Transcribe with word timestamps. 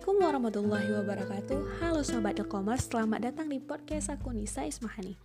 warahmatullahi 0.00 0.88
wabarakatuh. 0.88 1.84
Halo 1.84 2.00
Sobat 2.00 2.40
E-Commerce, 2.40 2.88
selamat 2.88 3.28
datang 3.28 3.52
di 3.52 3.60
podcast 3.60 4.08
aku 4.08 4.32
Nisa 4.32 4.64
Ismahani. 4.64 5.20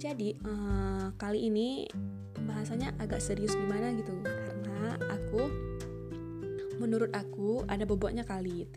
Jadi, 0.00 0.40
uh, 0.40 1.12
kali 1.20 1.52
ini 1.52 1.84
pembahasannya 2.32 2.96
agak 2.96 3.20
serius 3.20 3.52
gimana 3.52 3.92
gitu 3.92 4.16
Karena 4.24 4.96
aku, 5.04 5.52
menurut 6.80 7.12
aku 7.12 7.68
ada 7.68 7.84
bobotnya 7.84 8.24
kali. 8.24 8.72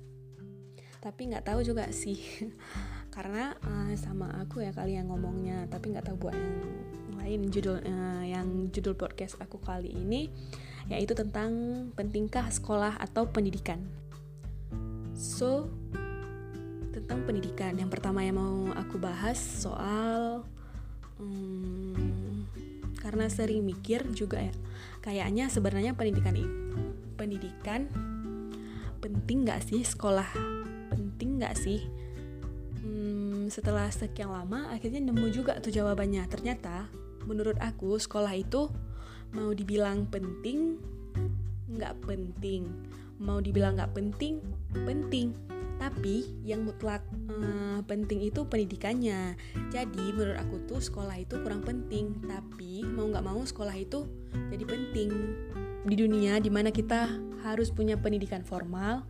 Tapi 1.00 1.32
nggak 1.32 1.48
tahu 1.48 1.64
juga 1.64 1.88
sih 1.96 2.20
Karena 3.16 3.56
uh, 3.64 3.96
sama 3.96 4.28
aku 4.44 4.60
ya 4.60 4.76
kali 4.76 5.00
yang 5.00 5.08
ngomongnya 5.08 5.68
Tapi 5.72 5.92
nggak 5.92 6.08
tahu 6.08 6.28
buat 6.28 6.36
yang 6.36 7.20
lain 7.20 7.40
judul 7.52 7.80
uh, 7.84 8.24
Yang 8.24 8.48
judul 8.80 8.96
podcast 8.96 9.36
aku 9.44 9.60
kali 9.60 9.92
ini 9.92 10.32
Yaitu 10.88 11.12
tentang 11.12 11.52
pentingkah 11.96 12.48
sekolah 12.48 12.96
atau 13.04 13.28
pendidikan 13.28 14.03
So, 15.24 15.72
tentang 16.92 17.24
pendidikan. 17.24 17.80
Yang 17.80 17.96
pertama 17.96 18.28
yang 18.28 18.36
mau 18.36 18.76
aku 18.76 19.00
bahas 19.00 19.40
soal 19.40 20.44
hmm, 21.16 22.44
karena 23.00 23.32
sering 23.32 23.64
mikir 23.64 24.04
juga 24.12 24.44
ya. 24.44 24.52
Kayaknya 25.00 25.48
sebenarnya 25.48 25.96
pendidikan 25.96 26.36
pendidikan 27.16 27.88
penting 29.00 29.48
nggak 29.48 29.64
sih 29.64 29.88
sekolah? 29.88 30.28
Penting 30.92 31.40
nggak 31.40 31.56
sih? 31.56 31.88
Hmm, 32.84 33.48
setelah 33.48 33.88
sekian 33.96 34.28
lama 34.28 34.76
akhirnya 34.76 35.00
nemu 35.00 35.32
juga 35.32 35.56
tuh 35.64 35.72
jawabannya. 35.72 36.28
Ternyata 36.28 36.92
menurut 37.24 37.56
aku 37.64 37.96
sekolah 37.96 38.36
itu 38.36 38.68
mau 39.32 39.56
dibilang 39.56 40.04
penting 40.12 40.76
nggak 41.74 41.96
penting 42.04 42.68
mau 43.24 43.40
dibilang 43.40 43.80
nggak 43.80 43.96
penting 43.96 44.44
penting. 44.74 45.38
Tapi 45.78 46.42
yang 46.48 46.64
mutlak 46.64 47.04
uh, 47.30 47.80
penting 47.86 48.24
itu 48.24 48.46
pendidikannya. 48.48 49.36
Jadi 49.70 50.06
menurut 50.16 50.40
aku 50.40 50.64
tuh 50.66 50.80
sekolah 50.80 51.18
itu 51.22 51.38
kurang 51.42 51.62
penting. 51.62 52.18
Tapi 52.26 52.88
mau 52.88 53.10
nggak 53.10 53.26
mau 53.26 53.42
sekolah 53.42 53.76
itu 53.78 54.08
jadi 54.50 54.64
penting. 54.66 55.10
Di 55.84 55.96
dunia 56.00 56.40
di 56.40 56.50
mana 56.50 56.72
kita 56.72 57.12
harus 57.44 57.70
punya 57.70 58.00
pendidikan 58.00 58.42
formal 58.48 59.04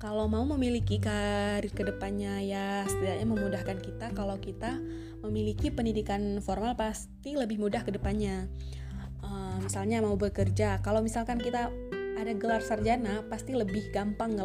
kalau 0.00 0.30
mau 0.30 0.46
memiliki 0.46 0.96
karir 0.96 1.68
ke 1.74 1.82
depannya 1.84 2.40
ya 2.40 2.86
setidaknya 2.86 3.26
memudahkan 3.26 3.78
kita. 3.82 4.06
Kalau 4.14 4.38
kita 4.38 4.78
memiliki 5.20 5.68
pendidikan 5.68 6.40
formal 6.40 6.78
pasti 6.78 7.36
lebih 7.36 7.60
mudah 7.60 7.84
ke 7.84 7.92
depannya 7.92 8.48
uh, 9.24 9.56
misalnya 9.60 10.00
mau 10.00 10.16
bekerja 10.16 10.80
kalau 10.80 11.04
misalkan 11.04 11.40
kita 11.40 11.68
ada 12.20 12.32
gelar 12.36 12.60
sarjana 12.60 13.24
pasti 13.28 13.56
lebih 13.56 13.88
gampang 13.92 14.36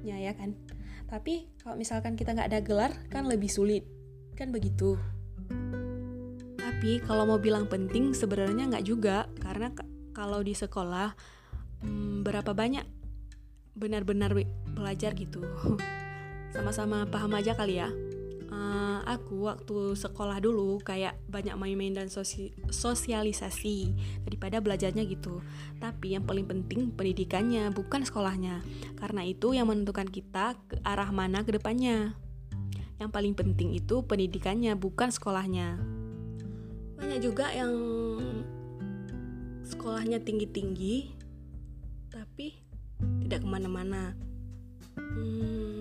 ngelamarnya 0.00 0.16
ya 0.16 0.32
kan? 0.32 0.50
Tapi 1.10 1.50
kalau 1.60 1.76
misalkan 1.76 2.16
kita 2.16 2.32
nggak 2.32 2.48
ada 2.48 2.60
gelar 2.64 2.92
kan 3.12 3.28
lebih 3.28 3.52
sulit. 3.52 3.84
Kan 4.34 4.54
begitu. 4.54 4.96
Tapi 6.56 7.04
kalau 7.04 7.28
mau 7.28 7.36
bilang 7.36 7.68
penting 7.68 8.16
sebenarnya 8.16 8.72
nggak 8.72 8.86
juga. 8.86 9.28
Karena 9.42 9.68
kalau 10.16 10.40
di 10.40 10.56
sekolah 10.56 11.12
hmm, 11.84 12.24
berapa 12.24 12.56
banyak 12.56 12.86
benar-benar 13.76 14.32
belajar 14.72 15.12
gitu. 15.12 15.44
Sama-sama 16.54 17.06
paham 17.06 17.36
aja 17.36 17.54
kali 17.54 17.78
ya 17.78 18.09
uh, 18.50 19.00
aku 19.06 19.48
waktu 19.48 19.94
sekolah 19.96 20.42
dulu 20.42 20.82
kayak 20.82 21.16
banyak 21.30 21.54
main-main 21.56 21.94
dan 21.94 22.08
sosi 22.12 22.52
sosialisasi 22.68 23.94
daripada 24.26 24.60
belajarnya 24.60 25.06
gitu. 25.06 25.40
Tapi 25.78 26.18
yang 26.18 26.26
paling 26.26 26.44
penting 26.44 26.92
pendidikannya, 26.92 27.70
bukan 27.72 28.04
sekolahnya. 28.04 28.60
Karena 28.98 29.24
itu 29.24 29.56
yang 29.56 29.70
menentukan 29.70 30.10
kita 30.10 30.58
ke 30.68 30.76
arah 30.84 31.08
mana 31.14 31.46
ke 31.46 31.56
depannya. 31.56 32.14
Yang 33.00 33.10
paling 33.16 33.32
penting 33.32 33.72
itu 33.72 34.04
pendidikannya, 34.04 34.76
bukan 34.76 35.08
sekolahnya. 35.08 35.80
Banyak 37.00 37.18
juga 37.24 37.48
yang 37.48 37.72
sekolahnya 39.64 40.20
tinggi-tinggi, 40.20 41.16
tapi 42.12 42.60
tidak 43.24 43.40
ke 43.40 43.48
mana-mana. 43.48 44.12
Hmm, 45.00 45.79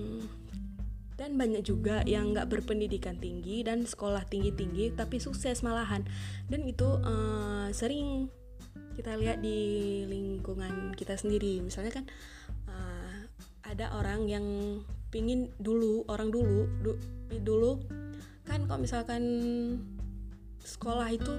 dan 1.29 1.37
banyak 1.37 1.61
juga 1.61 2.01
yang 2.09 2.33
nggak 2.33 2.49
berpendidikan 2.49 3.13
tinggi 3.21 3.61
dan 3.61 3.85
sekolah 3.85 4.25
tinggi-tinggi 4.25 4.97
tapi 4.97 5.21
sukses 5.21 5.61
malahan. 5.61 6.01
Dan 6.49 6.65
itu 6.65 6.89
uh, 6.89 7.69
sering 7.69 8.33
kita 8.97 9.13
lihat 9.13 9.37
di 9.45 10.01
lingkungan 10.09 10.97
kita 10.97 11.13
sendiri. 11.13 11.61
Misalnya 11.61 12.01
kan 12.01 12.05
uh, 12.65 13.29
ada 13.61 13.93
orang 13.93 14.25
yang 14.25 14.45
pingin 15.13 15.53
dulu 15.61 16.01
orang 16.09 16.33
dulu 16.33 16.65
du, 16.81 16.97
dulu 17.45 17.77
kan 18.49 18.65
kalau 18.65 18.81
misalkan 18.81 19.21
sekolah 20.65 21.13
itu 21.13 21.33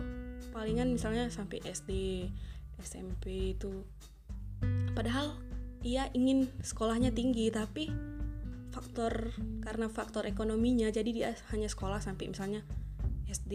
palingan 0.54 0.94
misalnya 0.94 1.26
sampai 1.34 1.58
SD 1.66 1.90
SMP 2.78 3.58
itu. 3.58 3.82
Padahal 4.94 5.34
ia 5.82 6.06
ingin 6.14 6.46
sekolahnya 6.62 7.10
tinggi 7.10 7.50
tapi 7.50 7.90
faktor 8.70 9.34
karena 9.62 9.91
faktor 9.91 10.26
ekonominya 10.26 10.88
jadi 10.91 11.10
dia 11.10 11.31
hanya 11.50 11.66
sekolah 11.66 11.98
sampai 11.98 12.31
misalnya 12.31 12.62
SD 13.26 13.54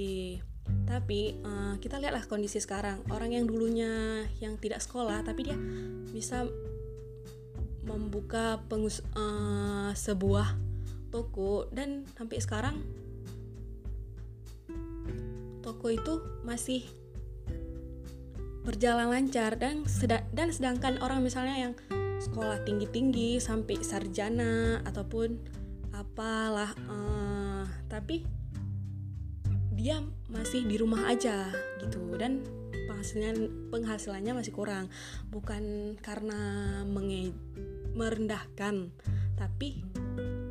tapi 0.85 1.37
uh, 1.45 1.77
kita 1.77 2.01
lihatlah 2.01 2.25
kondisi 2.25 2.57
sekarang. 2.57 3.05
Orang 3.13 3.33
yang 3.33 3.45
dulunya 3.45 4.25
yang 4.41 4.57
tidak 4.57 4.81
sekolah 4.81 5.21
tapi 5.21 5.49
dia 5.49 5.57
bisa 6.09 6.45
membuka 7.85 8.61
pengus 8.65 9.05
uh, 9.13 9.93
sebuah 9.93 10.57
toko 11.13 11.69
dan 11.69 12.03
sampai 12.17 12.37
sekarang 12.41 12.75
toko 15.61 15.93
itu 15.93 16.21
masih 16.41 16.81
berjalan 18.65 19.13
lancar 19.13 19.53
dan 19.61 19.85
sed 19.85 20.09
dan 20.33 20.49
sedangkan 20.49 20.97
orang 20.97 21.21
misalnya 21.21 21.69
yang 21.69 21.73
sekolah 22.25 22.65
tinggi-tinggi 22.65 23.37
sampai 23.37 23.79
sarjana 23.85 24.81
ataupun 24.81 25.37
apalah 25.93 26.73
uh, 26.89 27.63
tapi 27.87 28.25
dia 29.75 30.01
masih 30.31 30.65
di 30.65 30.75
rumah 30.81 31.05
aja 31.07 31.53
gitu. 31.77 32.17
Dan 32.17 32.41
penghasilan 32.89 33.69
penghasilannya 33.69 34.33
masih 34.33 34.53
kurang. 34.55 34.89
Bukan 35.29 35.95
karena 36.01 36.41
menge 36.89 37.35
merendahkan 37.95 38.91
tapi 39.35 39.83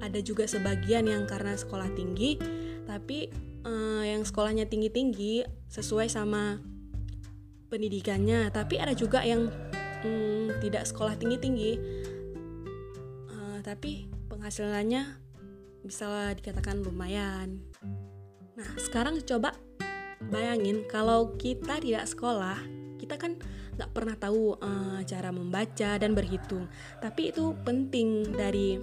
ada 0.01 0.21
juga 0.21 0.45
sebagian 0.45 1.09
yang 1.09 1.25
karena 1.25 1.57
sekolah 1.57 1.89
tinggi 1.97 2.37
tapi 2.85 3.33
uh, 3.65 4.05
yang 4.05 4.23
sekolahnya 4.23 4.69
tinggi-tinggi 4.69 5.45
sesuai 5.73 6.07
sama 6.13 6.61
pendidikannya. 7.73 8.53
Tapi 8.53 8.79
ada 8.79 8.93
juga 8.95 9.25
yang 9.25 9.49
hmm, 10.05 10.34
tidak 10.65 10.89
sekolah 10.89 11.15
tinggi-tinggi. 11.21 11.73
Uh, 13.29 13.59
tapi 13.61 14.09
penghasilannya 14.33 15.21
bisa 15.85 16.33
dikatakan 16.33 16.81
lumayan. 16.81 17.61
Nah 18.57 18.69
sekarang 18.81 19.21
coba 19.29 19.53
bayangin 20.33 20.89
kalau 20.89 21.37
kita 21.37 21.77
tidak 21.85 22.09
sekolah 22.09 22.57
kita 22.97 23.21
kan 23.21 23.37
nggak 23.77 23.91
pernah 23.93 24.17
tahu 24.17 24.57
uh, 24.57 25.05
cara 25.05 25.29
membaca 25.29 26.01
dan 26.01 26.17
berhitung. 26.17 26.71
Tapi 27.05 27.35
itu 27.35 27.53
penting 27.67 28.33
dari 28.33 28.81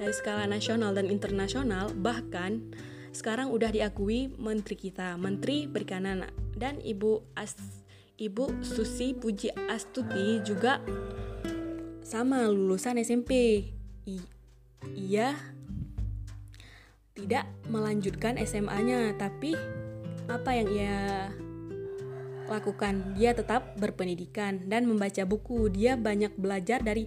dari 0.00 0.14
skala 0.14 0.48
nasional 0.48 0.96
dan 0.96 1.12
internasional. 1.12 1.92
Bahkan 1.92 2.50
sekarang 3.12 3.52
udah 3.52 3.68
diakui 3.68 4.32
menteri 4.40 4.76
kita 4.78 5.18
menteri 5.20 5.68
perikanan 5.68 6.24
dan 6.56 6.80
ibu 6.80 7.24
As 7.36 7.56
Ibu 8.18 8.66
Susi 8.66 9.14
Puji 9.14 9.54
Astuti 9.70 10.42
juga 10.42 10.82
sama 12.02 12.50
lulusan 12.50 12.98
SMP. 12.98 13.62
I 14.10 14.18
ia 14.98 15.38
tidak 17.14 17.46
melanjutkan 17.70 18.34
SMA-nya, 18.42 19.14
tapi 19.14 19.54
apa 20.26 20.50
yang 20.50 20.66
ia 20.66 20.98
lakukan? 22.50 23.14
Dia 23.14 23.38
tetap 23.38 23.78
berpendidikan 23.78 24.66
dan 24.66 24.90
membaca 24.90 25.22
buku. 25.22 25.70
Dia 25.70 25.94
banyak 25.94 26.34
belajar 26.34 26.82
dari 26.82 27.06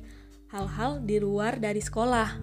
hal-hal 0.56 1.04
di 1.04 1.20
luar 1.20 1.60
dari 1.60 1.84
sekolah. 1.84 2.40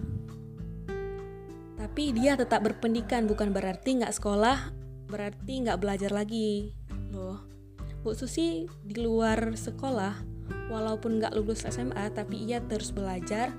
Tapi 1.73 2.03
dia 2.13 2.37
tetap 2.37 2.61
berpendidikan, 2.61 3.25
bukan 3.25 3.49
berarti 3.49 3.97
nggak 3.97 4.13
sekolah, 4.13 4.69
berarti 5.09 5.53
nggak 5.65 5.79
belajar 5.81 6.13
lagi. 6.13 6.77
Loh, 7.09 7.49
Bu 7.99 8.15
Susi 8.15 8.63
di 8.87 8.95
luar 8.95 9.59
sekolah, 9.59 10.23
walaupun 10.71 11.19
nggak 11.19 11.35
lulus 11.35 11.67
SMA, 11.67 12.07
tapi 12.15 12.47
ia 12.47 12.63
terus 12.63 12.95
belajar, 12.95 13.51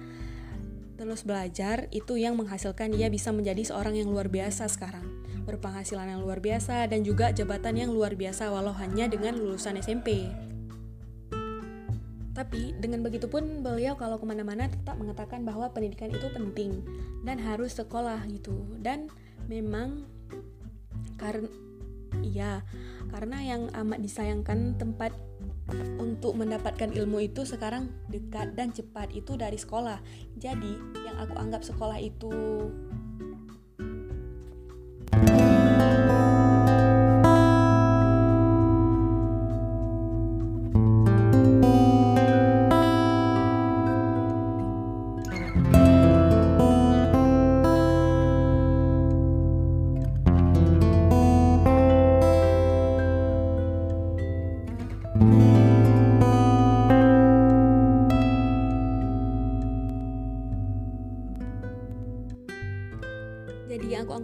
terus 0.96 1.28
belajar 1.28 1.92
itu 1.92 2.16
yang 2.16 2.40
menghasilkan 2.40 2.96
ia 2.96 3.12
bisa 3.12 3.36
menjadi 3.36 3.68
seorang 3.68 4.00
yang 4.00 4.08
luar 4.08 4.32
biasa 4.32 4.64
sekarang, 4.72 5.04
berpenghasilan 5.44 6.16
yang 6.16 6.24
luar 6.24 6.40
biasa 6.40 6.88
dan 6.88 7.04
juga 7.04 7.36
jabatan 7.36 7.84
yang 7.84 7.90
luar 7.92 8.16
biasa 8.16 8.48
walau 8.48 8.72
hanya 8.72 9.12
dengan 9.12 9.36
lulusan 9.36 9.76
SMP. 9.76 10.32
tapi 12.30 12.72
dengan 12.80 13.04
begitu 13.04 13.28
pun 13.28 13.60
beliau 13.60 14.00
kalau 14.00 14.16
ke 14.16 14.24
mana-mana 14.24 14.64
tetap 14.64 14.96
mengatakan 14.96 15.44
bahwa 15.44 15.68
pendidikan 15.76 16.08
itu 16.08 16.24
penting 16.32 16.80
dan 17.20 17.36
harus 17.36 17.76
sekolah 17.76 18.24
gitu 18.32 18.64
dan 18.80 19.12
memang 19.44 20.08
karena 21.20 21.52
iya 22.20 22.62
karena 23.10 23.38
yang 23.42 23.62
amat 23.74 23.98
disayangkan 24.02 24.78
tempat 24.78 25.14
untuk 25.98 26.34
mendapatkan 26.34 26.90
ilmu 26.90 27.22
itu 27.30 27.46
sekarang 27.46 27.90
dekat 28.10 28.58
dan 28.58 28.74
cepat 28.74 29.14
itu 29.14 29.38
dari 29.38 29.54
sekolah. 29.54 30.02
Jadi, 30.34 30.74
yang 31.06 31.16
aku 31.22 31.38
anggap 31.38 31.62
sekolah 31.62 31.98
itu 32.02 32.66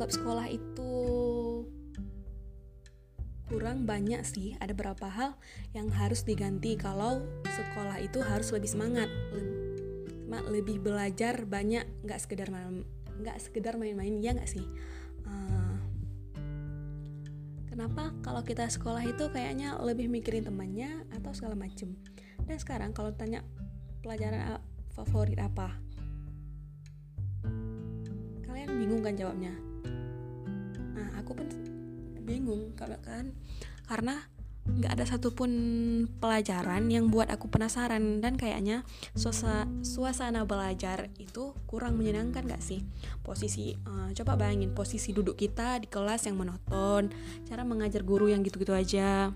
jadi 0.07 0.15
yang 0.15 0.23
aku 0.23 0.23
anggap 0.23 0.23
sekolah 0.23 0.47
itu 0.55 0.95
kurang 3.47 3.79
banyak 3.87 4.23
sih. 4.23 4.55
Ada 4.63 4.71
beberapa 4.75 5.11
hal 5.11 5.35
yang 5.75 5.91
harus 5.91 6.23
diganti 6.23 6.79
kalau 6.79 7.27
sekolah 7.43 7.99
itu 7.99 8.23
harus 8.23 8.55
lebih 8.55 8.71
semangat 8.71 9.11
lebih 10.47 10.79
belajar 10.79 11.43
banyak 11.43 11.83
nggak 12.07 12.21
sekedar 12.23 12.55
nggak 13.19 13.39
sekedar 13.43 13.75
main-main 13.75 14.23
ya 14.23 14.31
nggak 14.31 14.47
sih? 14.47 14.63
Uh, 15.27 15.75
kenapa 17.67 18.15
kalau 18.23 18.47
kita 18.47 18.71
sekolah 18.71 19.03
itu 19.03 19.27
kayaknya 19.35 19.75
lebih 19.83 20.07
mikirin 20.07 20.47
temannya 20.47 21.03
atau 21.19 21.35
segala 21.35 21.59
macem? 21.59 21.99
Dan 22.47 22.63
sekarang 22.63 22.95
kalau 22.95 23.11
tanya 23.11 23.43
pelajaran 24.07 24.63
favorit 24.95 25.43
apa? 25.43 25.75
Bingung 28.67 29.03
kan 29.03 29.17
jawabnya 29.17 29.57
nah 30.97 31.09
aku 31.21 31.37
pun 31.37 31.49
bingung 32.25 32.73
kan 32.75 33.31
karena 33.87 34.19
nggak 34.67 34.99
ada 34.99 35.05
satupun 35.07 35.53
pelajaran 36.19 36.91
yang 36.91 37.07
buat 37.07 37.31
aku 37.31 37.47
penasaran 37.47 38.19
dan 38.19 38.35
kayaknya 38.35 38.83
suasana, 39.15 39.71
suasana 39.87 40.43
belajar 40.43 41.07
itu 41.23 41.55
kurang 41.71 41.95
menyenangkan 41.95 42.43
gak 42.51 42.59
sih? 42.59 42.83
Posisi 43.23 43.79
uh, 43.87 44.11
coba 44.11 44.35
bayangin 44.35 44.75
posisi 44.75 45.15
duduk 45.15 45.39
kita 45.39 45.79
di 45.79 45.87
kelas 45.87 46.27
yang 46.27 46.35
monoton 46.35 47.15
cara 47.47 47.63
mengajar 47.63 48.03
guru 48.03 48.27
yang 48.27 48.43
gitu-gitu 48.43 48.75
aja. 48.75 49.31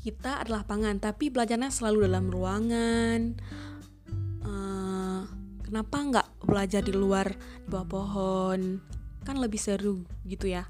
Kita 0.00 0.40
adalah 0.40 0.64
pangan 0.64 0.96
tapi 0.96 1.28
belajarnya 1.28 1.68
selalu 1.68 2.08
dalam 2.08 2.32
ruangan. 2.32 3.20
Kenapa 5.70 6.02
nggak 6.02 6.28
belajar 6.50 6.82
di 6.82 6.90
luar 6.90 7.30
di 7.62 7.70
bawah 7.70 7.86
pohon 7.86 8.82
kan 9.24 9.36
lebih 9.36 9.60
seru 9.60 10.04
gitu 10.24 10.48
ya. 10.48 10.68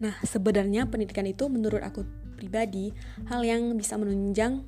Nah 0.00 0.16
sebenarnya 0.24 0.88
pendidikan 0.88 1.28
itu 1.28 1.46
menurut 1.52 1.84
aku 1.84 2.08
pribadi 2.40 2.90
hal 3.28 3.44
yang 3.44 3.76
bisa 3.76 4.00
menunjang 4.00 4.64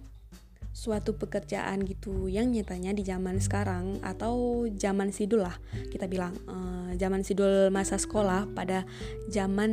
suatu 0.72 1.16
pekerjaan 1.16 1.84
gitu 1.84 2.32
yang 2.32 2.48
nyatanya 2.48 2.96
di 2.96 3.04
zaman 3.04 3.36
sekarang 3.40 4.00
atau 4.00 4.64
zaman 4.72 5.12
sidul 5.12 5.44
lah 5.44 5.52
kita 5.92 6.08
bilang 6.08 6.32
uh, 6.48 6.96
zaman 6.96 7.20
sidul 7.20 7.68
masa 7.68 8.00
sekolah 8.00 8.48
pada 8.56 8.88
zaman 9.28 9.72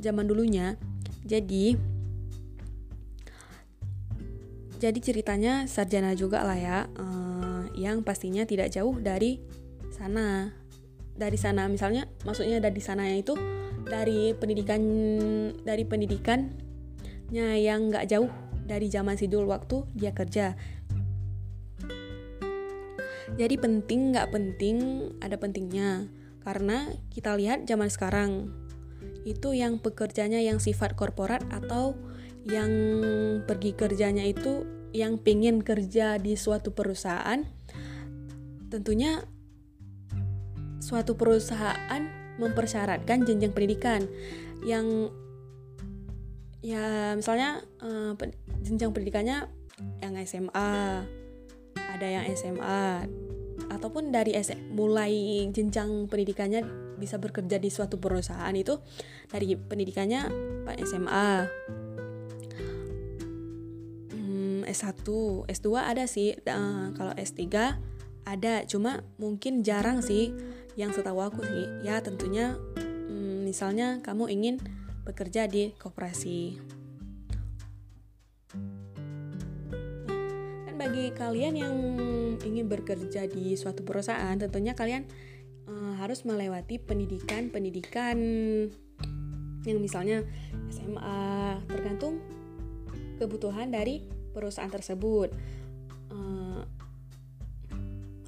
zaman 0.00 0.24
dulunya. 0.26 0.74
Jadi 1.26 1.76
jadi 4.80 4.96
ceritanya 4.96 5.68
sarjana 5.68 6.16
juga 6.16 6.40
lah 6.40 6.56
ya, 6.56 6.78
uh, 6.96 7.68
yang 7.76 8.00
pastinya 8.00 8.48
tidak 8.48 8.72
jauh 8.72 8.96
dari 8.96 9.36
sana. 10.00 10.56
Dari 11.20 11.36
sana 11.36 11.68
misalnya, 11.68 12.08
maksudnya 12.24 12.64
dari 12.64 12.80
sana 12.80 13.04
itu 13.12 13.36
dari 13.84 14.32
pendidikan 14.32 14.80
dari 15.60 15.84
pendidikannya 15.84 17.60
yang 17.60 17.92
nggak 17.92 18.08
jauh 18.08 18.32
dari 18.64 18.88
zaman 18.88 19.20
sidul 19.20 19.44
waktu 19.44 19.84
dia 19.92 20.16
kerja. 20.16 20.56
Jadi 23.36 23.54
penting 23.60 24.16
nggak 24.16 24.32
penting 24.32 24.76
ada 25.20 25.36
pentingnya 25.36 26.08
karena 26.40 26.88
kita 27.12 27.36
lihat 27.36 27.68
zaman 27.68 27.92
sekarang 27.92 28.48
itu 29.28 29.52
yang 29.52 29.76
pekerjanya 29.76 30.40
yang 30.40 30.56
sifat 30.56 30.96
korporat 30.96 31.44
atau 31.52 31.92
yang 32.48 32.72
pergi 33.44 33.76
kerjanya 33.76 34.24
itu 34.24 34.64
yang 34.96 35.20
pengen 35.20 35.60
kerja 35.60 36.16
di 36.16 36.34
suatu 36.34 36.72
perusahaan 36.72 37.44
tentunya 38.72 39.22
suatu 40.90 41.14
perusahaan 41.14 42.02
mempersyaratkan 42.42 43.22
jenjang 43.22 43.54
pendidikan 43.54 44.10
yang 44.66 45.14
ya 46.66 47.14
misalnya 47.14 47.62
uh, 47.78 48.18
jenjang 48.66 48.90
pendidikannya 48.90 49.46
yang 50.02 50.18
SMA 50.26 51.06
ada 51.78 52.06
yang 52.10 52.26
SMA 52.34 53.06
ataupun 53.70 54.10
dari 54.10 54.34
S 54.34 54.50
mulai 54.74 55.46
jenjang 55.54 56.10
pendidikannya 56.10 56.66
bisa 56.98 57.22
bekerja 57.22 57.62
di 57.62 57.70
suatu 57.70 58.02
perusahaan 58.02 58.52
itu 58.52 58.82
dari 59.30 59.54
pendidikannya 59.54 60.26
SMA 60.82 61.28
S1, 64.70 65.02
S2 65.50 65.68
ada 65.74 66.06
sih. 66.06 66.38
Uh, 66.46 66.94
kalau 66.94 67.10
S3 67.18 67.42
ada, 68.22 68.54
cuma 68.70 69.02
mungkin 69.18 69.66
jarang 69.66 69.98
sih 70.00 70.30
yang 70.80 70.96
setahu 70.96 71.20
aku 71.20 71.44
sih. 71.44 71.68
Ya 71.84 72.00
tentunya 72.00 72.56
um, 73.12 73.44
misalnya 73.44 74.00
kamu 74.00 74.32
ingin 74.32 74.56
bekerja 75.04 75.44
di 75.44 75.76
koperasi. 75.76 76.56
Nah, 80.08 80.64
kan 80.64 80.74
bagi 80.80 81.12
kalian 81.12 81.54
yang 81.60 81.76
ingin 82.40 82.64
bekerja 82.66 83.28
di 83.28 83.52
suatu 83.60 83.84
perusahaan, 83.84 84.40
tentunya 84.40 84.72
kalian 84.72 85.04
uh, 85.68 86.00
harus 86.00 86.24
melewati 86.24 86.80
pendidikan-pendidikan 86.80 88.16
yang 89.68 89.78
misalnya 89.84 90.24
SMA 90.72 91.20
tergantung 91.68 92.16
kebutuhan 93.20 93.68
dari 93.68 94.00
perusahaan 94.32 94.72
tersebut 94.72 95.28
uh, 96.08 96.64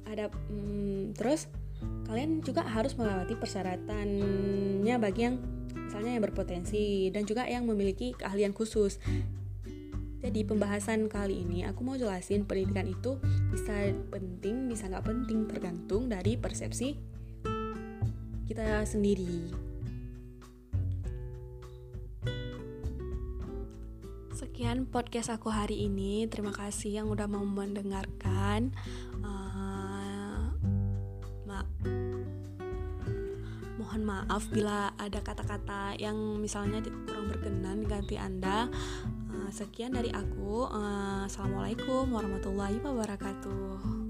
ada 0.05 0.29
um, 0.53 1.09
terus 1.17 1.49
kalian 2.13 2.45
juga 2.45 2.61
harus 2.61 2.93
melewati 2.93 3.33
persyaratannya 3.33 4.95
bagi 5.01 5.21
yang 5.25 5.41
misalnya 5.73 6.13
yang 6.13 6.21
berpotensi 6.21 7.09
dan 7.09 7.25
juga 7.25 7.49
yang 7.49 7.65
memiliki 7.65 8.13
keahlian 8.13 8.53
khusus 8.53 9.01
jadi 10.21 10.45
pembahasan 10.45 11.09
kali 11.09 11.41
ini 11.41 11.65
aku 11.65 11.81
mau 11.81 11.97
jelasin 11.97 12.45
pendidikan 12.45 12.85
itu 12.85 13.17
bisa 13.49 13.97
penting 14.13 14.69
bisa 14.69 14.85
nggak 14.93 15.09
penting 15.09 15.49
tergantung 15.49 16.05
dari 16.05 16.37
persepsi 16.37 17.01
kita 18.45 18.85
sendiri 18.85 19.49
sekian 24.43 24.85
podcast 24.85 25.33
aku 25.33 25.49
hari 25.49 25.89
ini. 25.89 26.29
Terima 26.29 26.53
kasih 26.53 27.01
yang 27.01 27.07
udah 27.09 27.25
mau 27.25 27.41
mendengarkan. 27.41 28.69
Uh, 29.23 29.42
mohon 33.93 34.09
maaf 34.09 34.49
bila 34.49 34.89
ada 34.97 35.21
kata-kata 35.21 35.93
yang 36.01 36.17
misalnya 36.41 36.81
kurang 37.05 37.29
berkenan 37.29 37.85
ganti 37.85 38.17
Anda. 38.17 38.65
Uh, 39.29 39.53
sekian 39.53 39.93
dari 39.93 40.09
aku. 40.09 40.65
Uh, 40.65 41.29
Assalamualaikum 41.29 42.09
warahmatullahi 42.09 42.81
wabarakatuh. 42.81 44.02